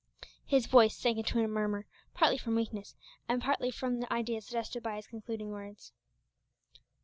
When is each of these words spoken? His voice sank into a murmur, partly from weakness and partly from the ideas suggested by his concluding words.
His 0.47 0.65
voice 0.65 0.97
sank 0.97 1.19
into 1.19 1.39
a 1.43 1.47
murmur, 1.47 1.85
partly 2.15 2.39
from 2.39 2.55
weakness 2.55 2.95
and 3.29 3.39
partly 3.39 3.69
from 3.69 3.99
the 3.99 4.11
ideas 4.11 4.45
suggested 4.45 4.81
by 4.81 4.95
his 4.95 5.05
concluding 5.05 5.51
words. 5.51 5.93